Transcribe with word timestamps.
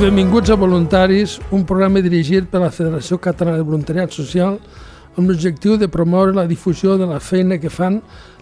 benvinguts 0.00 0.48
a 0.50 0.54
Voluntaris, 0.56 1.38
un 1.52 1.66
programa 1.66 2.00
dirigit 2.00 2.46
per 2.48 2.62
la 2.62 2.70
Federació 2.72 3.18
Catalana 3.20 3.58
de 3.58 3.64
Voluntariat 3.68 4.14
Social 4.16 4.54
amb 5.18 5.28
l'objectiu 5.28 5.74
de 5.76 5.90
promoure 5.92 6.32
la 6.32 6.46
difusió 6.48 6.94
de 6.96 7.04
la 7.04 7.18
feina 7.20 7.58
que 7.60 7.68
fan 7.68 7.98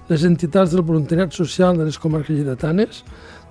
les 0.07 0.23
entitats 0.29 0.71
del 0.71 0.85
voluntariat 0.87 1.35
social 1.35 1.75
de 1.75 1.89
les 1.89 1.99
comarques 1.99 2.37
lleidatanes, 2.37 3.03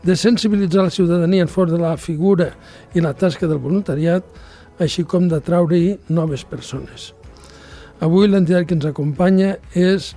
de 0.07 0.15
sensibilitzar 0.15 0.85
la 0.85 0.93
ciutadania 0.93 1.43
en 1.43 1.51
fort 1.51 1.73
de 1.73 1.81
la 1.81 1.97
figura 1.97 2.53
i 2.95 3.03
la 3.03 3.11
tasca 3.11 3.47
del 3.47 3.59
voluntariat, 3.59 4.23
així 4.79 5.03
com 5.03 5.27
d'atraure-hi 5.27 5.97
noves 6.07 6.47
persones. 6.47 7.11
Avui 7.99 8.31
l'entitat 8.31 8.69
que 8.69 8.77
ens 8.77 8.87
acompanya 8.87 9.57
és 9.75 10.13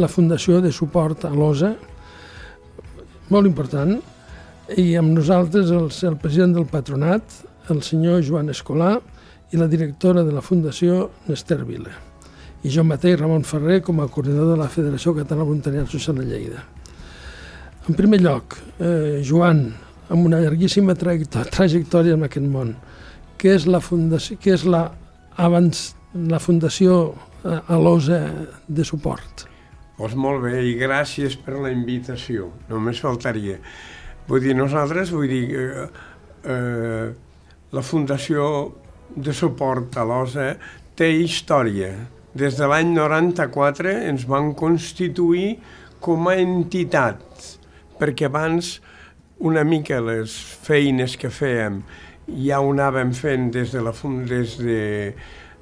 la 0.00 0.08
Fundació 0.08 0.62
de 0.64 0.72
Suport 0.72 1.28
a 1.28 1.34
l'OSA, 1.34 1.74
molt 3.28 3.44
important, 3.52 3.98
i 4.72 4.94
amb 4.96 5.12
nosaltres 5.12 5.70
el, 5.74 5.90
el 6.08 6.16
president 6.20 6.54
del 6.56 6.66
patronat, 6.70 7.22
el 7.72 7.82
senyor 7.84 8.22
Joan 8.24 8.48
Escolà, 8.52 8.96
i 9.52 9.60
la 9.60 9.68
directora 9.68 10.24
de 10.24 10.32
la 10.32 10.42
Fundació, 10.42 11.10
Nester 11.28 11.60
Vila. 11.68 11.92
I 12.64 12.72
jo 12.72 12.82
mateix, 12.86 13.18
Ramon 13.20 13.44
Ferrer, 13.44 13.82
com 13.84 14.00
a 14.00 14.08
coordinador 14.08 14.54
de 14.54 14.62
la 14.62 14.70
Federació 14.72 15.12
Catalana 15.14 15.44
Voluntariat 15.46 15.90
Social 15.92 16.16
de 16.16 16.24
Lleida. 16.30 16.64
En 17.88 17.94
primer 17.94 18.22
lloc, 18.24 18.56
eh, 18.80 19.20
Joan, 19.28 19.66
amb 20.08 20.24
una 20.24 20.40
llarguíssima 20.40 20.96
trajectòria 20.96 22.16
en 22.16 22.24
aquest 22.24 22.48
món, 22.48 22.72
què 23.38 23.52
és 23.58 23.66
la 23.68 23.82
fundació, 23.84 24.38
què 24.40 24.54
és 24.56 24.64
la, 24.64 24.86
abans, 25.36 25.90
la 26.14 26.40
fundació 26.40 27.12
eh, 27.44 27.60
a 27.60 27.76
l'OSA 27.76 28.22
de 28.66 28.86
suport? 28.88 29.44
Doncs 29.98 30.16
molt 30.18 30.42
bé, 30.42 30.56
i 30.64 30.72
gràcies 30.80 31.36
per 31.36 31.60
la 31.60 31.70
invitació, 31.70 32.48
només 32.72 33.04
faltaria. 33.04 33.60
Vull 34.28 34.40
dir, 34.40 34.54
nosaltres, 34.56 35.12
vull 35.12 35.28
dir, 35.28 35.44
eh, 35.52 35.86
eh, 36.48 37.08
la 37.72 37.82
Fundació 37.82 38.46
de 39.14 39.34
Suport 39.36 39.96
a 40.00 40.04
l'OSA 40.08 40.54
té 40.96 41.10
història. 41.12 41.90
Des 42.34 42.56
de 42.56 42.66
l'any 42.66 42.94
94 42.94 43.92
ens 44.08 44.24
van 44.26 44.54
constituir 44.54 45.58
com 46.00 46.26
a 46.28 46.38
entitat, 46.40 47.20
perquè 48.00 48.26
abans 48.26 48.78
una 49.38 49.64
mica 49.64 50.00
les 50.00 50.34
feines 50.64 51.16
que 51.20 51.28
fèiem 51.28 51.82
ja 52.28 52.60
ho 52.60 52.70
anàvem 52.72 53.12
fent 53.16 53.50
des 53.52 53.72
de, 53.74 53.82
la, 53.84 53.92
des 54.28 54.56
de, 54.58 55.14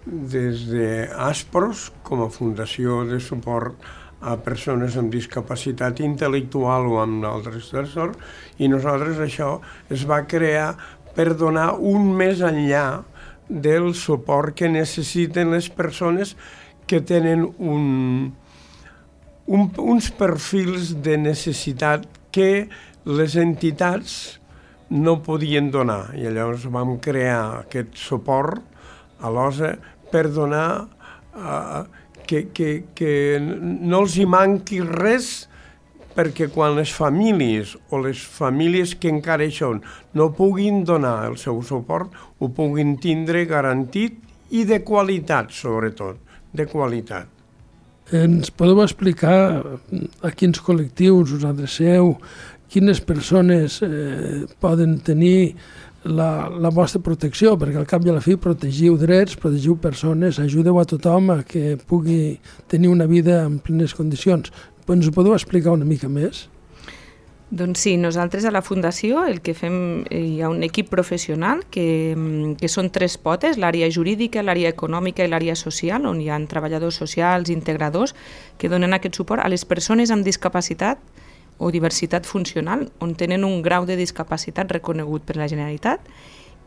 des 0.06 0.66
de 0.70 0.88
Aspros, 1.10 1.90
com 2.06 2.22
a 2.22 2.30
Fundació 2.30 3.02
de 3.08 3.18
Suport 3.20 3.74
a 4.22 4.36
persones 4.38 4.96
amb 4.98 5.12
discapacitat 5.12 6.00
intel·lectual 6.04 6.86
o 6.90 7.00
amb 7.02 7.26
altres 7.26 7.70
trastorns, 7.72 8.18
i 8.62 8.70
nosaltres 8.70 9.18
això 9.22 9.56
es 9.90 10.06
va 10.08 10.22
crear 10.30 10.72
per 11.16 11.32
donar 11.36 11.72
un 11.76 12.12
més 12.16 12.40
enllà 12.40 13.02
del 13.48 13.92
suport 13.98 14.54
que 14.56 14.70
necessiten 14.70 15.52
les 15.52 15.68
persones 15.68 16.36
que 16.86 17.02
tenen 17.04 17.44
un, 17.58 18.32
un, 19.46 19.66
uns 19.78 20.10
perfils 20.16 20.94
de 21.04 21.18
necessitat 21.20 22.06
que 22.32 22.68
les 23.04 23.36
entitats 23.36 24.38
no 24.92 25.18
podien 25.24 25.70
donar. 25.72 26.12
I 26.16 26.28
llavors 26.28 26.66
vam 26.72 26.98
crear 27.02 27.62
aquest 27.62 27.96
suport 27.98 28.62
a 29.20 29.30
l'OSA 29.32 29.74
per 30.12 30.26
donar 30.32 30.68
uh, 31.32 31.84
que, 32.26 32.48
que, 32.54 32.84
que 32.94 33.38
no 33.40 34.02
els 34.04 34.18
hi 34.18 34.26
manqui 34.28 34.80
res 34.84 35.48
perquè 36.12 36.48
quan 36.52 36.76
les 36.76 36.92
famílies 36.92 37.74
o 37.90 38.00
les 38.02 38.20
famílies 38.20 38.94
que 39.00 39.10
encara 39.12 39.48
són 39.50 39.80
no 40.18 40.30
puguin 40.36 40.82
donar 40.88 41.30
el 41.30 41.38
seu 41.40 41.62
suport, 41.64 42.12
ho 42.38 42.48
puguin 42.52 42.98
tindre 43.00 43.46
garantit 43.48 44.18
i 44.52 44.66
de 44.68 44.82
qualitat, 44.84 45.52
sobretot, 45.56 46.18
de 46.52 46.66
qualitat. 46.68 47.28
Ens 48.12 48.50
podeu 48.52 48.82
explicar 48.82 49.36
a 50.20 50.32
quins 50.36 50.60
col·lectius 50.60 51.32
us 51.38 51.46
adreceu, 51.48 52.18
quines 52.72 53.00
persones 53.04 53.78
eh, 53.84 54.44
poden 54.60 54.98
tenir 55.04 55.54
la, 56.04 56.48
la 56.50 56.70
vostra 56.74 57.00
protecció, 57.02 57.54
perquè 57.58 57.78
al 57.78 57.88
cap 57.88 58.04
i 58.06 58.10
a 58.10 58.16
la 58.16 58.22
fi 58.24 58.36
protegiu 58.40 58.96
drets, 59.00 59.36
protegiu 59.38 59.76
persones, 59.80 60.40
ajudeu 60.42 60.80
a 60.80 60.86
tothom 60.88 61.30
a 61.34 61.42
que 61.46 61.76
pugui 61.86 62.38
tenir 62.70 62.90
una 62.90 63.06
vida 63.06 63.42
en 63.46 63.60
plenes 63.62 63.94
condicions. 63.94 64.52
Ens 64.90 65.06
ho 65.08 65.14
podeu 65.14 65.36
explicar 65.36 65.76
una 65.76 65.86
mica 65.86 66.10
més? 66.10 66.48
Doncs 67.52 67.82
sí, 67.84 67.98
nosaltres 68.00 68.46
a 68.48 68.50
la 68.50 68.62
Fundació 68.64 69.26
el 69.28 69.42
que 69.44 69.52
fem, 69.52 70.06
eh, 70.08 70.22
hi 70.24 70.38
ha 70.40 70.48
un 70.48 70.62
equip 70.64 70.88
professional 70.88 71.66
que, 71.70 72.14
mm, 72.16 72.54
que 72.56 72.68
són 72.68 72.88
tres 72.90 73.18
potes, 73.18 73.58
l'àrea 73.58 73.90
jurídica, 73.92 74.42
l'àrea 74.42 74.70
econòmica 74.72 75.22
i 75.22 75.28
l'àrea 75.28 75.54
social, 75.54 76.06
on 76.06 76.20
hi 76.20 76.30
ha 76.30 76.40
treballadors 76.48 76.96
socials, 76.96 77.50
integradors, 77.50 78.14
que 78.56 78.70
donen 78.70 78.94
aquest 78.94 79.20
suport 79.20 79.44
a 79.44 79.50
les 79.52 79.66
persones 79.66 80.10
amb 80.10 80.24
discapacitat 80.24 80.98
o 81.62 81.70
diversitat 81.70 82.26
funcional 82.26 82.88
on 82.98 83.14
tenen 83.14 83.46
un 83.46 83.62
grau 83.62 83.86
de 83.86 83.96
discapacitat 83.96 84.70
reconegut 84.74 85.22
per 85.22 85.38
la 85.38 85.48
Generalitat 85.48 86.02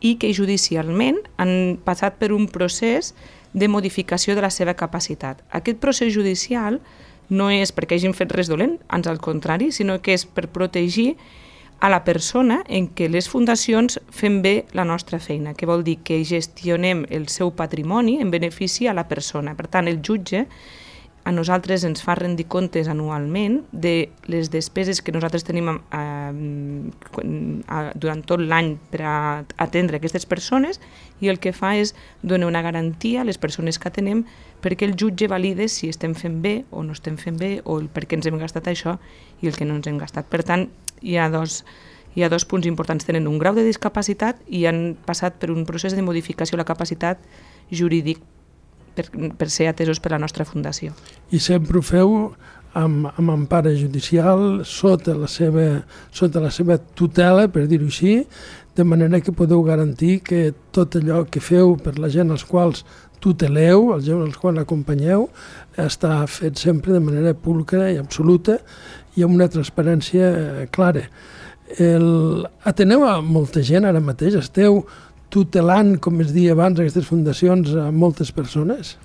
i 0.00 0.16
que 0.20 0.32
judicialment 0.36 1.20
han 1.36 1.76
passat 1.84 2.16
per 2.20 2.32
un 2.32 2.48
procés 2.48 3.12
de 3.52 3.68
modificació 3.68 4.34
de 4.36 4.44
la 4.44 4.52
seva 4.52 4.76
capacitat. 4.76 5.42
Aquest 5.52 5.80
procés 5.80 6.12
judicial 6.14 6.80
no 7.28 7.50
és 7.50 7.72
perquè 7.74 7.96
hagin 7.96 8.14
fet 8.14 8.32
res 8.32 8.48
dolent, 8.48 8.78
ans 8.88 9.08
al 9.08 9.20
contrari, 9.20 9.72
sinó 9.72 9.98
que 10.00 10.14
és 10.14 10.26
per 10.26 10.46
protegir 10.52 11.14
a 11.80 11.90
la 11.92 12.02
persona 12.04 12.62
en 12.68 12.88
què 12.96 13.08
les 13.12 13.28
fundacions 13.28 13.98
fem 14.14 14.40
bé 14.42 14.64
la 14.72 14.86
nostra 14.88 15.18
feina, 15.20 15.52
que 15.52 15.68
vol 15.68 15.84
dir 15.84 15.98
que 16.04 16.22
gestionem 16.24 17.04
el 17.10 17.28
seu 17.28 17.52
patrimoni 17.52 18.16
en 18.22 18.30
benefici 18.32 18.88
a 18.88 18.94
la 18.96 19.08
persona. 19.08 19.56
Per 19.56 19.68
tant, 19.68 19.88
el 19.88 20.00
jutge 20.00 20.46
a 21.26 21.32
nosaltres 21.34 21.82
ens 21.82 22.04
fa 22.06 22.14
rendir 22.14 22.44
comptes 22.46 22.86
anualment 22.86 23.64
de 23.74 24.12
les 24.30 24.46
despeses 24.54 25.00
que 25.02 25.10
nosaltres 25.10 25.42
tenim 25.42 25.72
eh, 25.74 25.80
a, 27.66 27.80
durant 27.98 28.22
tot 28.22 28.38
l'any 28.38 28.76
per 28.92 29.00
a 29.02 29.14
atendre 29.64 29.98
aquestes 29.98 30.22
persones 30.30 30.78
i 31.18 31.26
el 31.32 31.40
que 31.42 31.50
fa 31.50 31.72
és 31.74 31.96
donar 32.22 32.46
una 32.46 32.62
garantia 32.62 33.24
a 33.24 33.26
les 33.26 33.40
persones 33.42 33.80
que 33.82 33.90
atenem 33.90 34.22
perquè 34.62 34.86
el 34.86 34.94
jutge 34.94 35.26
valide 35.26 35.66
si 35.66 35.90
estem 35.90 36.14
fent 36.14 36.38
bé 36.46 36.60
o 36.70 36.86
no 36.86 36.94
estem 36.94 37.18
fent 37.18 37.42
bé 37.42 37.56
o 37.64 37.80
el 37.80 37.90
per 37.90 38.06
què 38.06 38.20
ens 38.20 38.30
hem 38.30 38.38
gastat 38.38 38.70
això 38.70 38.94
i 39.42 39.50
el 39.50 39.58
que 39.58 39.66
no 39.66 39.74
ens 39.80 39.90
hem 39.90 39.98
gastat. 39.98 40.30
Per 40.30 40.44
tant, 40.46 40.68
hi 41.02 41.18
ha 41.18 41.26
dos, 41.34 41.64
hi 42.14 42.22
ha 42.22 42.30
dos 42.30 42.46
punts 42.46 42.70
importants. 42.70 43.02
Tenen 43.02 43.26
un 43.26 43.42
grau 43.42 43.58
de 43.58 43.66
discapacitat 43.66 44.38
i 44.46 44.62
han 44.70 44.94
passat 45.10 45.42
per 45.42 45.50
un 45.50 45.66
procés 45.66 45.98
de 45.98 46.06
modificació 46.06 46.54
de 46.54 46.62
la 46.62 46.70
capacitat 46.70 47.18
jurídic 47.74 48.22
per, 48.96 49.08
per 49.38 49.50
ser 49.52 49.70
atesos 49.70 50.00
per 50.02 50.14
la 50.16 50.20
nostra 50.22 50.46
fundació. 50.48 50.96
I 51.30 51.40
sempre 51.42 51.78
ho 51.78 51.84
feu 51.84 52.14
amb, 52.76 53.08
amb 53.16 53.32
empara 53.32 53.72
judicial, 53.76 54.62
sota 54.68 55.14
la, 55.16 55.28
seva, 55.30 55.66
sota 56.12 56.42
la 56.44 56.52
seva 56.52 56.78
tutela, 56.78 57.48
per 57.52 57.66
dir-ho 57.70 57.88
així, 57.88 58.20
de 58.76 58.84
manera 58.84 59.22
que 59.24 59.32
podeu 59.32 59.62
garantir 59.64 60.20
que 60.20 60.50
tot 60.76 60.98
allò 60.98 61.22
que 61.30 61.40
feu 61.40 61.76
per 61.80 61.96
la 61.98 62.10
gent 62.12 62.34
als 62.34 62.44
quals 62.44 62.84
tuteleu, 63.24 63.94
els 63.94 64.04
gent 64.04 64.20
als 64.26 64.36
quals 64.40 64.60
acompanyeu, 64.60 65.30
està 65.80 66.18
fet 66.28 66.60
sempre 66.60 66.92
de 66.92 67.00
manera 67.00 67.32
pública 67.32 67.88
i 67.88 67.96
absoluta 68.00 68.58
i 69.16 69.24
amb 69.24 69.38
una 69.38 69.48
transparència 69.48 70.68
clara. 70.74 71.06
El, 71.82 72.44
ateneu 72.68 73.02
a 73.08 73.16
molta 73.24 73.64
gent 73.64 73.88
ara 73.88 74.02
mateix, 74.04 74.36
esteu 74.38 74.84
tutelant, 75.36 75.98
com 76.00 76.24
es 76.24 76.32
deia 76.32 76.56
abans, 76.56 76.80
aquestes 76.80 77.06
fundacions 77.06 77.74
a 77.76 77.90
moltes 77.92 78.32
persones? 78.32 78.96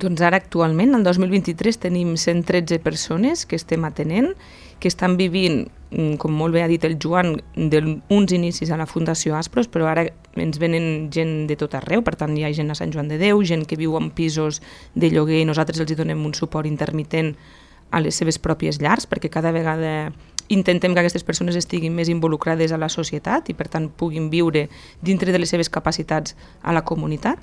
Doncs 0.00 0.22
ara 0.24 0.38
actualment, 0.38 0.94
el 0.96 1.04
2023, 1.04 1.78
tenim 1.82 2.14
113 2.16 2.78
persones 2.84 3.44
que 3.48 3.58
estem 3.58 3.84
atenent, 3.88 4.34
que 4.80 4.88
estan 4.88 5.16
vivint, 5.18 5.66
mm, 5.90 6.14
com 6.22 6.32
molt 6.32 6.54
bé 6.54 6.62
ha 6.62 6.68
dit 6.68 6.84
el 6.84 6.96
Joan, 7.02 7.34
d'uns 7.56 8.32
inicis 8.32 8.70
a 8.70 8.78
la 8.80 8.86
Fundació 8.86 9.36
Aspros, 9.36 9.68
però 9.68 9.90
ara 9.90 10.06
ens 10.36 10.58
venen 10.58 11.10
gent 11.12 11.46
de 11.48 11.56
tot 11.56 11.74
arreu, 11.74 12.02
per 12.02 12.16
tant 12.16 12.36
hi 12.36 12.44
ha 12.44 12.52
gent 12.52 12.70
a 12.70 12.78
Sant 12.78 12.92
Joan 12.92 13.08
de 13.08 13.18
Déu, 13.18 13.42
gent 13.42 13.66
que 13.66 13.76
viu 13.76 13.96
en 13.96 14.10
pisos 14.10 14.62
de 14.94 15.10
lloguer 15.10 15.42
i 15.42 15.48
nosaltres 15.48 15.80
els 15.80 15.96
donem 15.96 16.24
un 16.24 16.34
suport 16.34 16.66
intermitent 16.66 17.34
a 17.90 18.00
les 18.00 18.14
seves 18.14 18.38
pròpies 18.38 18.80
llars, 18.80 19.06
perquè 19.10 19.28
cada 19.28 19.52
vegada 19.52 20.12
intentem 20.50 20.94
que 20.94 21.00
aquestes 21.00 21.24
persones 21.24 21.56
estiguin 21.56 21.94
més 21.94 22.10
involucrades 22.10 22.72
a 22.74 22.78
la 22.78 22.90
societat 22.90 23.48
i 23.50 23.54
per 23.54 23.68
tant 23.70 23.88
puguin 23.88 24.28
viure 24.30 24.66
dintre 25.00 25.32
de 25.32 25.38
les 25.38 25.50
seves 25.50 25.70
capacitats 25.70 26.34
a 26.62 26.74
la 26.74 26.82
comunitat. 26.82 27.38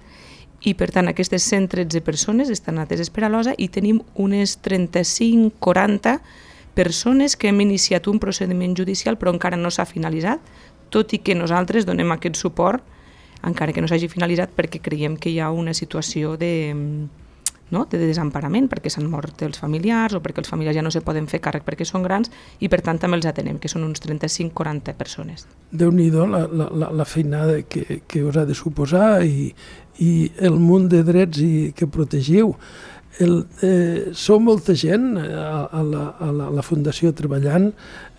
I 0.68 0.74
per 0.76 0.90
tant 0.92 1.08
aquestes 1.08 1.46
113 1.48 2.02
persones 2.02 2.52
estan 2.52 2.82
ateses 2.82 3.12
per 3.14 3.24
a 3.24 3.30
l'OSA 3.32 3.54
i 3.58 3.70
tenim 3.72 4.02
unes 4.16 4.58
35-40 4.66 6.18
persones 6.76 7.38
que 7.38 7.50
hem 7.50 7.62
iniciat 7.62 8.08
un 8.12 8.20
procediment 8.20 8.76
judicial 8.76 9.18
però 9.18 9.32
encara 9.34 9.58
no 9.58 9.72
s'ha 9.72 9.86
finalitzat, 9.86 10.42
tot 10.90 11.14
i 11.14 11.22
que 11.24 11.36
nosaltres 11.36 11.86
donem 11.86 12.12
aquest 12.12 12.36
suport 12.36 12.84
encara 13.46 13.74
que 13.74 13.82
no 13.82 13.88
s'hagi 13.88 14.10
finalitzat 14.12 14.52
perquè 14.58 14.82
creiem 14.84 15.16
que 15.16 15.32
hi 15.32 15.40
ha 15.40 15.52
una 15.54 15.74
situació 15.78 16.36
de, 16.42 16.74
no? 17.72 17.86
de 17.90 18.00
desemparament 18.00 18.70
perquè 18.72 18.92
s'han 18.92 19.08
mort 19.12 19.42
els 19.46 19.60
familiars 19.60 20.16
o 20.18 20.22
perquè 20.24 20.44
els 20.44 20.52
familiars 20.52 20.78
ja 20.78 20.86
no 20.86 20.92
se 20.94 21.04
poden 21.06 21.28
fer 21.32 21.42
càrrec 21.44 21.66
perquè 21.68 21.88
són 21.88 22.06
grans 22.06 22.32
i 22.60 22.70
per 22.72 22.82
tant 22.86 23.00
també 23.02 23.20
els 23.20 23.28
atenem, 23.30 23.60
que 23.60 23.72
són 23.72 23.86
uns 23.88 24.04
35-40 24.04 24.96
persones. 24.98 25.48
déu 25.72 25.92
nhi 25.92 26.10
la, 26.12 26.46
la, 26.48 26.70
la, 26.72 26.92
la 26.92 27.06
feinada 27.06 27.62
que, 27.64 28.02
que 28.08 28.24
us 28.24 28.38
ha 28.38 28.46
de 28.46 28.56
suposar 28.56 29.24
i, 29.26 29.54
i 30.00 30.32
el 30.40 30.60
munt 30.60 30.88
de 30.90 31.04
drets 31.04 31.42
i 31.42 31.74
que 31.76 31.88
protegiu. 31.88 32.54
El, 33.20 33.48
eh, 33.66 34.14
sou 34.14 34.40
molta 34.40 34.76
gent 34.78 35.16
a, 35.18 35.66
a, 35.66 35.82
la, 35.82 36.04
a, 36.20 36.32
la, 36.32 36.50
a 36.52 36.54
la 36.54 36.66
Fundació 36.66 37.14
treballant, 37.18 37.72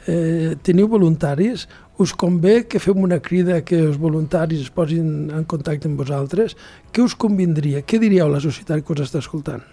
eh, 0.09 0.57
teniu 0.65 0.89
voluntaris, 0.89 1.69
us 2.01 2.15
convé 2.15 2.63
que 2.67 2.81
fem 2.81 2.99
una 3.03 3.21
crida 3.21 3.61
que 3.67 3.77
els 3.77 3.99
voluntaris 4.01 4.65
es 4.65 4.71
posin 4.73 5.29
en 5.35 5.45
contacte 5.45 5.91
amb 5.91 6.01
vosaltres? 6.01 6.57
Què 6.93 7.05
us 7.05 7.17
convindria? 7.19 7.83
Què 7.85 8.01
diríeu 8.01 8.27
a 8.27 8.37
la 8.39 8.41
societat 8.41 8.85
que 8.85 8.95
us 8.95 9.05
està 9.05 9.21
escoltant? 9.21 9.65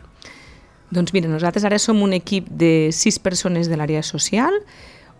Doncs 0.93 1.13
mira, 1.15 1.29
nosaltres 1.31 1.65
ara 1.65 1.79
som 1.81 2.01
un 2.03 2.13
equip 2.13 2.49
de 2.49 2.91
sis 2.93 3.17
persones 3.19 3.69
de 3.71 3.79
l'àrea 3.79 4.03
social, 4.05 4.59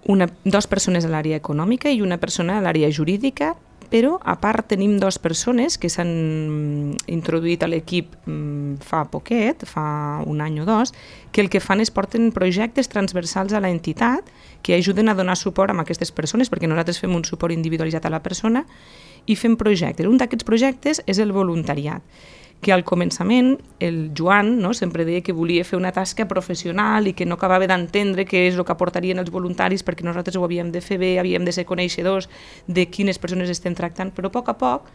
una, 0.06 0.28
dos 0.44 0.68
persones 0.70 1.06
a 1.06 1.10
l'àrea 1.10 1.40
econòmica 1.40 1.90
i 1.90 2.04
una 2.06 2.20
persona 2.22 2.60
a 2.60 2.66
l'àrea 2.66 2.92
jurídica 2.94 3.56
però 3.90 4.16
a 4.24 4.36
part 4.42 4.68
tenim 4.74 4.98
dues 5.00 5.18
persones 5.22 5.78
que 5.78 5.90
s'han 5.94 6.96
introduït 7.12 7.64
a 7.64 7.70
l'equip 7.70 8.16
mm, 8.26 8.82
fa 8.86 9.04
poquet, 9.12 9.66
fa 9.70 10.24
un 10.26 10.42
any 10.42 10.60
o 10.62 10.66
dos, 10.66 10.94
que 11.32 11.44
el 11.44 11.52
que 11.54 11.62
fan 11.62 11.84
és 11.84 11.94
porten 11.94 12.32
projectes 12.36 12.90
transversals 12.92 13.54
a 13.54 13.62
l'entitat 13.62 14.28
que 14.66 14.74
ajuden 14.74 15.10
a 15.10 15.14
donar 15.14 15.38
suport 15.38 15.70
a 15.70 15.78
aquestes 15.78 16.10
persones, 16.10 16.50
perquè 16.50 16.66
nosaltres 16.66 16.98
fem 16.98 17.14
un 17.14 17.22
suport 17.22 17.54
individualitzat 17.54 18.08
a 18.08 18.10
la 18.10 18.24
persona 18.26 18.64
i 19.30 19.36
fem 19.38 19.54
projectes. 19.62 20.08
Un 20.10 20.18
d'aquests 20.18 20.48
projectes 20.48 21.04
és 21.06 21.20
el 21.22 21.36
voluntariat 21.36 22.02
que 22.66 22.74
al 22.74 22.82
començament 22.82 23.60
el 23.84 24.00
Joan 24.18 24.56
no, 24.64 24.72
sempre 24.74 25.06
deia 25.06 25.22
que 25.22 25.36
volia 25.38 25.68
fer 25.68 25.78
una 25.78 25.92
tasca 25.94 26.26
professional 26.26 27.06
i 27.06 27.14
que 27.14 27.28
no 27.30 27.38
acabava 27.38 27.68
d'entendre 27.70 28.26
què 28.26 28.48
és 28.48 28.58
el 28.58 28.66
que 28.66 28.74
aportarien 28.74 29.22
els 29.22 29.30
voluntaris 29.30 29.86
perquè 29.86 30.08
nosaltres 30.08 30.40
ho 30.40 30.46
havíem 30.48 30.72
de 30.74 30.82
fer 30.82 30.98
bé, 30.98 31.20
havíem 31.22 31.46
de 31.46 31.54
ser 31.54 31.68
coneixedors 31.70 32.26
de 32.66 32.88
quines 32.90 33.22
persones 33.22 33.54
estem 33.54 33.78
tractant, 33.78 34.10
però 34.18 34.34
a 34.34 34.34
poc 34.34 34.50
a 34.50 34.58
poc 34.58 34.90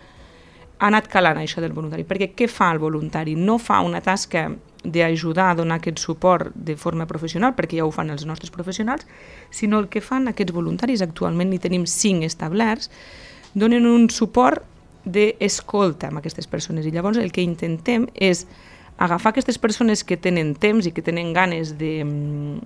ha 0.80 0.88
anat 0.88 1.06
calant 1.12 1.38
això 1.38 1.62
del 1.62 1.76
voluntari, 1.76 2.08
perquè 2.08 2.32
què 2.34 2.50
fa 2.50 2.72
el 2.74 2.82
voluntari? 2.82 3.36
No 3.38 3.60
fa 3.62 3.84
una 3.86 4.02
tasca 4.02 4.48
d'ajudar 4.84 5.50
a 5.50 5.54
donar 5.54 5.80
aquest 5.80 5.98
suport 5.98 6.54
de 6.54 6.76
forma 6.76 7.06
professional, 7.06 7.54
perquè 7.56 7.80
ja 7.80 7.86
ho 7.86 7.92
fan 7.92 8.10
els 8.10 8.24
nostres 8.24 8.50
professionals, 8.50 9.06
sinó 9.50 9.78
el 9.78 9.88
que 9.88 10.00
fan 10.00 10.28
aquests 10.28 10.56
voluntaris, 10.56 11.02
actualment 11.04 11.50
n'hi 11.50 11.60
tenim 11.60 11.86
cinc 11.86 12.24
establerts, 12.24 12.90
donen 13.54 13.86
un 13.86 14.08
suport 14.10 14.64
d'escolta 15.04 16.08
amb 16.08 16.20
aquestes 16.20 16.46
persones 16.46 16.86
i 16.86 16.92
llavors 16.92 17.18
el 17.18 17.32
que 17.32 17.42
intentem 17.42 18.06
és 18.14 18.46
agafar 19.00 19.30
aquestes 19.32 19.56
persones 19.56 20.04
que 20.04 20.18
tenen 20.20 20.52
temps 20.60 20.84
i 20.84 20.92
que 20.92 21.02
tenen 21.02 21.32
ganes 21.32 21.72
de, 21.80 22.04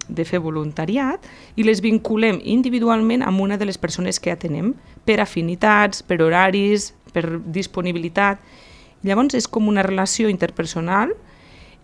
de 0.08 0.25
fer 0.26 0.40
voluntariat 0.43 1.22
i 1.55 1.62
les 1.62 1.78
vinculem 1.81 2.40
individualment 2.43 3.22
amb 3.22 3.40
una 3.40 3.56
de 3.56 3.69
les 3.69 3.78
persones 3.78 4.19
que 4.19 4.34
atenem 4.34 4.72
per 5.06 5.20
afinitats, 5.22 6.02
per 6.02 6.19
horaris, 6.26 6.90
per 7.14 7.38
disponibilitat. 7.38 8.43
Llavors 9.06 9.38
és 9.38 9.46
com 9.46 9.70
una 9.70 9.87
relació 9.87 10.26
interpersonal 10.26 11.14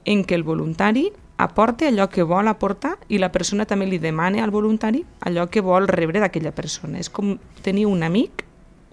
en 0.05 0.25
què 0.25 0.37
el 0.37 0.44
voluntari 0.44 1.08
aporta 1.41 1.88
allò 1.88 2.08
que 2.12 2.23
vol 2.23 2.49
aportar 2.49 2.99
i 3.08 3.19
la 3.19 3.32
persona 3.32 3.64
també 3.64 3.87
li 3.88 3.99
demana 3.99 4.44
al 4.44 4.52
voluntari 4.52 5.05
allò 5.25 5.49
que 5.49 5.64
vol 5.64 5.88
rebre 5.88 6.20
d'aquella 6.20 6.52
persona. 6.52 6.99
És 7.00 7.08
com 7.08 7.38
tenir 7.64 7.87
un 7.88 8.02
amic 8.02 8.44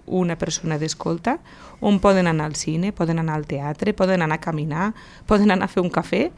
una 0.08 0.38
persona 0.38 0.78
d'escolta, 0.78 1.38
on 1.80 2.00
poden 2.02 2.26
anar 2.26 2.48
al 2.48 2.56
cine, 2.56 2.92
poden 2.92 3.20
anar 3.22 3.36
al 3.38 3.46
teatre, 3.46 3.94
poden 3.94 4.24
anar 4.24 4.40
a 4.40 4.44
caminar, 4.44 4.92
poden 5.26 5.52
anar 5.54 5.68
a 5.68 5.72
fer 5.72 5.84
un 5.84 5.92
cafè, 5.92 6.28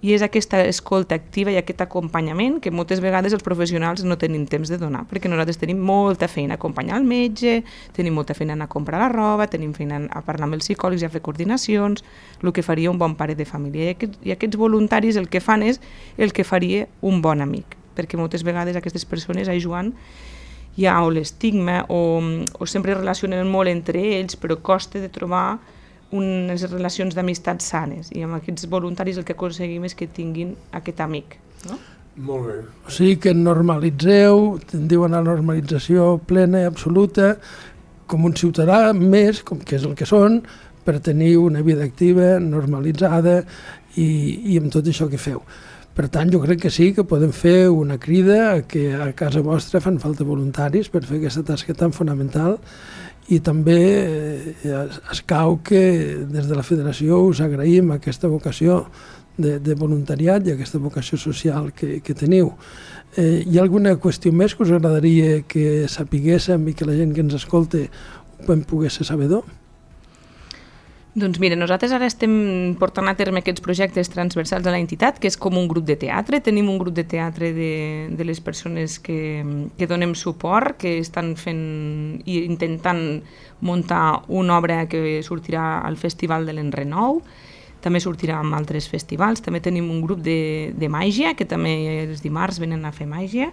i 0.00 0.14
és 0.14 0.22
aquesta 0.24 0.62
escolta 0.64 1.14
activa 1.18 1.52
i 1.52 1.58
aquest 1.60 1.82
acompanyament 1.84 2.56
que 2.64 2.72
moltes 2.72 3.02
vegades 3.04 3.34
els 3.36 3.44
professionals 3.44 4.00
no 4.08 4.16
tenim 4.20 4.46
temps 4.48 4.70
de 4.72 4.78
donar, 4.80 5.02
perquè 5.10 5.28
nosaltres 5.28 5.60
tenim 5.60 5.82
molta 5.84 6.28
feina 6.28 6.56
a 6.56 6.60
acompanyar 6.60 6.96
el 6.96 7.04
metge, 7.04 7.58
tenim 7.96 8.16
molta 8.16 8.34
feina 8.36 8.54
a 8.54 8.58
anar 8.58 8.70
a 8.70 8.72
comprar 8.72 9.02
la 9.02 9.10
roba, 9.12 9.48
tenim 9.52 9.74
feina 9.76 10.00
a 10.08 10.24
parlar 10.24 10.48
amb 10.48 10.56
els 10.56 10.64
psicòlegs 10.64 11.04
i 11.04 11.08
a 11.08 11.12
fer 11.12 11.20
coordinacions, 11.20 12.04
el 12.40 12.52
que 12.56 12.64
faria 12.64 12.90
un 12.90 12.98
bon 13.00 13.16
pare 13.18 13.36
de 13.36 13.44
família. 13.44 13.92
I 13.92 14.08
i 14.24 14.32
aquests 14.32 14.56
voluntaris 14.56 15.20
el 15.20 15.28
que 15.28 15.40
fan 15.44 15.62
és 15.66 15.80
el 16.16 16.32
que 16.32 16.48
faria 16.48 16.88
un 17.04 17.20
bon 17.20 17.44
amic, 17.44 17.76
perquè 17.96 18.16
moltes 18.16 18.44
vegades 18.46 18.80
aquestes 18.80 19.04
persones, 19.04 19.52
ai 19.52 19.60
Joan, 19.60 19.92
hi 20.80 20.88
ha 20.88 20.96
o 21.04 21.10
l'estigma 21.12 21.84
o, 21.92 22.00
o 22.56 22.66
sempre 22.66 22.96
relacionen 22.96 23.48
molt 23.52 23.68
entre 23.68 24.00
ells, 24.16 24.38
però 24.40 24.56
costa 24.64 25.00
de 25.02 25.10
trobar 25.12 25.58
unes 26.16 26.64
relacions 26.70 27.14
d'amistat 27.14 27.62
sanes 27.62 28.08
i 28.16 28.24
amb 28.26 28.38
aquests 28.40 28.66
voluntaris 28.70 29.20
el 29.20 29.26
que 29.28 29.36
aconseguim 29.36 29.84
és 29.86 29.94
que 29.94 30.08
tinguin 30.10 30.56
aquest 30.74 31.02
amic. 31.04 31.36
No? 31.68 31.76
Molt 32.20 32.46
bé. 32.48 32.56
O 32.88 32.92
sigui 32.92 33.18
que 33.22 33.34
normalitzeu, 33.36 34.56
tendiu 34.72 35.04
a 35.04 35.12
la 35.12 35.20
normalització 35.24 36.16
plena 36.26 36.64
i 36.64 36.68
absoluta, 36.68 37.36
com 38.10 38.26
un 38.26 38.34
ciutadà 38.34 38.90
més, 38.96 39.44
com 39.46 39.60
que 39.62 39.76
és 39.78 39.86
el 39.86 39.94
que 39.98 40.08
són, 40.08 40.40
per 40.84 40.98
tenir 41.04 41.36
una 41.38 41.62
vida 41.62 41.84
activa, 41.86 42.38
normalitzada 42.42 43.42
i, 43.94 44.08
i 44.50 44.58
amb 44.58 44.72
tot 44.72 44.88
això 44.90 45.06
que 45.12 45.20
feu. 45.20 45.44
Per 45.94 46.06
tant, 46.08 46.30
jo 46.30 46.38
crec 46.40 46.62
que 46.62 46.70
sí 46.70 46.92
que 46.94 47.04
podem 47.04 47.32
fer 47.34 47.68
una 47.68 47.98
crida 47.98 48.62
que 48.62 48.92
a 48.94 49.10
casa 49.12 49.42
vostra 49.42 49.80
fan 49.82 49.98
falta 49.98 50.24
voluntaris 50.24 50.88
per 50.88 51.02
fer 51.04 51.18
aquesta 51.18 51.42
tasca 51.44 51.74
tan 51.74 51.92
fonamental 51.92 52.60
i 53.30 53.40
també 53.42 53.80
eh, 53.80 54.54
es 55.12 55.22
cau 55.26 55.58
que 55.66 55.82
des 56.30 56.46
de 56.46 56.56
la 56.56 56.66
federació 56.66 57.20
us 57.26 57.42
agraïm 57.42 57.90
aquesta 57.94 58.30
vocació 58.30 58.84
de, 59.40 59.58
de 59.58 59.74
voluntariat 59.74 60.46
i 60.46 60.54
aquesta 60.54 60.78
vocació 60.82 61.18
social 61.18 61.70
que, 61.76 61.98
que 62.04 62.14
teniu. 62.14 62.52
Eh, 63.16 63.42
hi 63.46 63.58
ha 63.58 63.64
alguna 63.64 63.96
qüestió 63.98 64.32
més 64.34 64.54
que 64.54 64.66
us 64.66 64.74
agradaria 64.74 65.40
que 65.42 65.88
sapiguéssim 65.90 66.68
i 66.70 66.74
que 66.74 66.86
la 66.86 66.98
gent 66.98 67.14
que 67.14 67.24
ens 67.26 67.34
escolta 67.38 67.82
ho 68.40 68.60
pogués 68.66 68.98
ser 68.98 69.06
sabedor? 69.08 69.44
Doncs 71.10 71.40
mira, 71.42 71.56
nosaltres 71.58 71.90
ara 71.90 72.06
estem 72.06 72.76
portant 72.78 73.08
a 73.10 73.16
terme 73.18 73.40
aquests 73.42 73.64
projectes 73.64 74.12
transversals 74.12 74.68
a 74.68 74.70
la 74.70 74.78
entitat, 74.78 75.16
que 75.18 75.26
és 75.26 75.34
com 75.34 75.56
un 75.58 75.66
grup 75.66 75.88
de 75.88 75.96
teatre. 75.98 76.38
Tenim 76.38 76.68
un 76.70 76.78
grup 76.78 76.94
de 76.94 77.02
teatre 77.02 77.50
de, 77.56 77.72
de 78.14 78.26
les 78.28 78.38
persones 78.38 79.00
que, 79.02 79.42
que 79.74 79.88
donem 79.90 80.14
suport, 80.14 80.78
que 80.78 81.00
estan 81.02 81.32
fent 81.34 82.22
i 82.30 82.44
intentant 82.44 83.02
muntar 83.58 84.22
una 84.28 84.60
obra 84.62 84.84
que 84.86 85.18
sortirà 85.26 85.80
al 85.82 85.98
Festival 85.98 86.46
de 86.46 86.54
l'Enrenou, 86.54 87.24
també 87.82 87.98
sortirà 87.98 88.38
amb 88.38 88.54
altres 88.54 88.86
festivals. 88.86 89.42
També 89.42 89.58
tenim 89.58 89.90
un 89.90 90.04
grup 90.06 90.22
de, 90.22 90.70
de 90.78 90.88
màgia, 90.92 91.34
que 91.34 91.48
també 91.48 92.04
els 92.04 92.22
dimarts 92.22 92.62
venen 92.62 92.86
a 92.86 92.94
fer 92.94 93.10
màgia, 93.10 93.50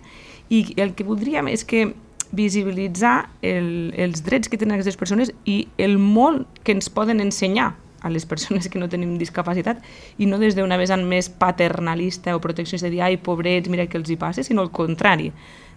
i 0.54 0.62
el 0.78 0.94
que 0.94 1.08
voldríem 1.08 1.50
és 1.50 1.66
que 1.66 1.88
visibilitzar 2.32 3.30
el, 3.42 3.94
els 3.98 4.24
drets 4.26 4.50
que 4.50 4.58
tenen 4.60 4.76
aquestes 4.76 4.98
persones 5.00 5.32
i 5.46 5.68
el 5.78 5.98
molt 5.98 6.62
que 6.64 6.76
ens 6.76 6.90
poden 6.94 7.22
ensenyar 7.24 7.74
a 8.02 8.10
les 8.10 8.26
persones 8.26 8.70
que 8.70 8.80
no 8.80 8.90
tenim 8.90 9.18
discapacitat 9.18 9.82
i 10.18 10.28
no 10.30 10.40
des 10.42 10.56
d'una 10.56 10.78
vessant 10.78 11.04
més 11.08 11.30
paternalista 11.30 12.36
o 12.36 12.42
proteccionista 12.44 12.88
de 12.88 12.96
dir, 12.96 13.04
ai, 13.04 13.18
pobrets, 13.18 13.70
mira 13.70 13.88
què 13.90 14.00
els 14.00 14.12
hi 14.12 14.18
passa, 14.20 14.46
sinó 14.46 14.64
el 14.66 14.72
contrari, 14.72 15.32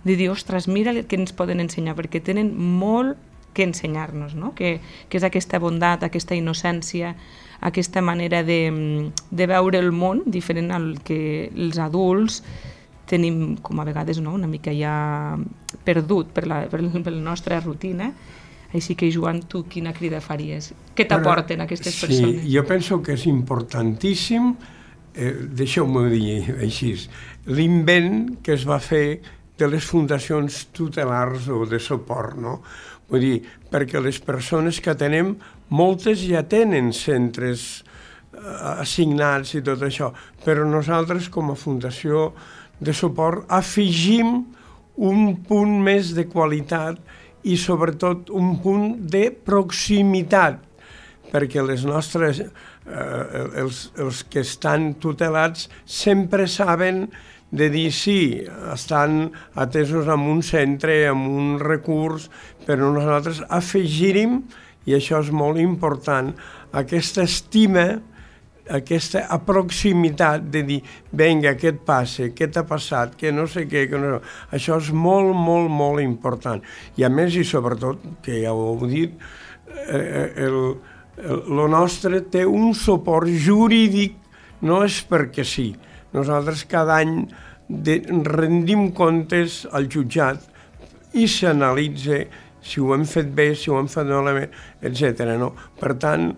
de 0.04 0.16
dir, 0.16 0.30
ostres, 0.32 0.68
mira 0.68 0.92
el 0.92 1.04
que 1.06 1.18
ens 1.18 1.32
poden 1.36 1.60
ensenyar, 1.60 1.96
perquè 1.98 2.22
tenen 2.24 2.52
molt 2.56 3.18
que 3.52 3.64
ensenyar-nos, 3.66 4.36
no? 4.38 4.54
que, 4.54 4.78
que 5.08 5.18
és 5.18 5.26
aquesta 5.26 5.58
bondat, 5.58 6.04
aquesta 6.06 6.36
innocència, 6.38 7.14
aquesta 7.60 8.00
manera 8.00 8.44
de, 8.46 9.10
de 9.30 9.46
veure 9.50 9.80
el 9.80 9.90
món 9.92 10.22
diferent 10.26 10.70
al 10.72 10.92
que 11.04 11.50
els 11.50 11.80
adults 11.82 12.40
tenim 13.10 13.56
com 13.64 13.80
a 13.80 13.86
vegades 13.88 14.20
no, 14.22 14.34
una 14.36 14.48
mica 14.50 14.72
ja 14.76 15.36
perdut 15.86 16.30
per 16.34 16.46
la, 16.46 16.62
per, 16.70 16.82
per 16.86 17.12
la 17.12 17.24
nostra 17.24 17.58
rutina, 17.64 18.12
així 18.70 18.94
que, 18.94 19.10
Joan, 19.10 19.42
tu 19.50 19.64
quina 19.70 19.92
crida 19.96 20.20
faries? 20.22 20.70
Què 20.94 21.08
t'aporten 21.10 21.64
aquestes 21.64 21.96
sí, 21.96 22.06
persones? 22.06 22.44
Jo 22.52 22.62
penso 22.68 23.00
que 23.02 23.16
és 23.18 23.26
importantíssim, 23.26 24.52
eh, 25.14 25.32
deixeu-m'ho 25.58 26.06
dir 26.12 26.54
així, 26.60 26.94
l'invent 27.50 28.38
que 28.44 28.54
es 28.54 28.66
va 28.68 28.78
fer 28.82 29.20
de 29.60 29.68
les 29.68 29.84
fundacions 29.84 30.62
tutelars 30.72 31.50
o 31.52 31.64
de 31.68 31.80
suport, 31.82 32.38
no? 32.38 32.60
Vull 33.10 33.26
dir, 33.26 33.36
perquè 33.72 34.00
les 34.00 34.20
persones 34.22 34.78
que 34.80 34.94
tenem, 34.94 35.34
moltes 35.74 36.22
ja 36.22 36.44
tenen 36.46 36.92
centres 36.94 37.82
eh, 37.82 38.38
assignats 38.78 39.56
i 39.58 39.64
tot 39.66 39.82
això, 39.82 40.12
però 40.46 40.62
nosaltres 40.68 41.28
com 41.34 41.50
a 41.50 41.58
fundació 41.58 42.30
de 42.80 42.94
suport 42.96 43.44
afegim 43.52 44.40
un 45.00 45.36
punt 45.46 45.78
més 45.84 46.14
de 46.16 46.26
qualitat 46.28 46.98
i 47.48 47.56
sobretot 47.56 48.32
un 48.36 48.56
punt 48.60 48.96
de 49.12 49.28
proximitat 49.32 50.60
perquè 51.30 51.62
les 51.62 51.84
nostres, 51.86 52.40
eh, 52.42 53.42
els, 53.62 53.84
els 54.00 54.22
que 54.26 54.42
estan 54.42 54.94
tutelats 55.00 55.68
sempre 55.86 56.48
saben 56.50 57.06
de 57.50 57.68
dir 57.70 57.90
sí, 57.94 58.42
estan 58.72 59.30
atesos 59.58 60.06
en 60.10 60.26
un 60.30 60.42
centre, 60.46 61.04
en 61.10 61.24
un 61.26 61.56
recurs, 61.62 62.28
però 62.66 62.92
nosaltres 62.94 63.42
afegirem, 63.50 64.40
i 64.86 64.94
això 64.96 65.18
és 65.22 65.32
molt 65.34 65.58
important, 65.60 66.30
aquesta 66.72 67.26
estima 67.26 68.00
aquesta 68.70 69.24
aproximitat 69.34 70.46
de 70.52 70.62
dir, 70.66 70.78
vinga, 71.16 71.56
què 71.58 71.72
et 71.72 71.82
passa, 71.86 72.30
què 72.36 72.48
t'ha 72.52 72.64
passat, 72.68 73.16
que 73.18 73.32
no 73.34 73.46
sé 73.50 73.66
què, 73.70 73.86
que 73.90 74.00
no... 74.00 74.20
Això 74.54 74.78
és 74.80 74.90
molt, 74.94 75.34
molt, 75.34 75.70
molt 75.72 76.02
important. 76.04 76.62
I 76.96 77.06
a 77.06 77.10
més, 77.12 77.36
i 77.36 77.44
sobretot, 77.46 78.02
que 78.24 78.40
ja 78.44 78.54
ho 78.54 78.70
heu 78.72 78.88
dit, 78.90 79.14
eh, 79.86 80.26
el, 80.46 80.58
el, 81.18 81.44
el 81.44 81.62
nostre 81.72 82.22
té 82.32 82.46
un 82.46 82.74
suport 82.78 83.30
jurídic, 83.46 84.16
no 84.66 84.82
és 84.84 85.00
perquè 85.08 85.46
sí. 85.46 85.70
Nosaltres 86.14 86.66
cada 86.68 87.00
any 87.00 87.24
de, 87.70 88.00
rendim 88.26 88.90
comptes 88.96 89.62
al 89.72 89.86
jutjat 89.90 90.42
i 91.16 91.26
s'analitza 91.30 92.24
si 92.60 92.80
ho 92.80 92.92
hem 92.94 93.06
fet 93.08 93.30
bé, 93.34 93.54
si 93.56 93.70
ho 93.70 93.78
hem 93.80 93.88
fet 93.88 94.08
malament, 94.10 94.50
etc. 94.84 95.24
No? 95.40 95.52
Per 95.80 95.94
tant, 96.02 96.32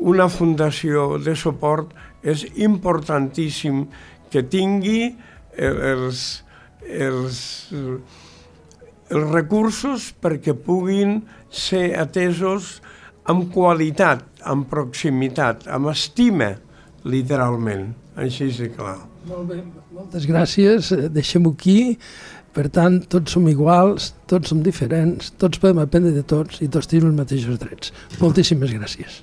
una 0.00 0.28
fundació 0.32 1.18
de 1.20 1.34
suport 1.36 1.92
és 2.22 2.44
importantíssim 2.60 3.84
que 4.30 4.42
tingui 4.46 5.10
els, 5.56 6.24
els, 6.84 7.40
els 9.10 9.28
recursos 9.32 10.10
perquè 10.22 10.54
puguin 10.56 11.20
ser 11.50 11.90
atesos 12.00 12.78
amb 13.30 13.50
qualitat, 13.52 14.24
amb 14.48 14.68
proximitat, 14.70 15.66
amb 15.68 15.90
estima, 15.92 16.54
literalment. 17.04 17.90
Així 18.20 18.50
és 18.50 18.60
clar. 18.76 18.98
Molt 19.28 19.48
bé, 19.48 19.60
moltes 19.94 20.26
gràcies. 20.28 20.90
Deixem-ho 21.12 21.52
aquí. 21.54 21.96
Per 22.50 22.66
tant, 22.74 22.96
tots 23.06 23.36
som 23.36 23.44
iguals, 23.46 24.10
tots 24.30 24.50
som 24.50 24.62
diferents, 24.64 25.30
tots 25.38 25.60
podem 25.62 25.84
aprendre 25.84 26.10
de 26.16 26.24
tots 26.26 26.58
i 26.64 26.66
tots 26.66 26.90
tenim 26.90 27.12
els 27.12 27.20
mateixos 27.20 27.60
drets. 27.62 27.92
Moltíssimes 28.18 28.74
gràcies. 28.74 29.20